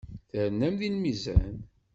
[0.31, 1.55] Ternam deg lmizan.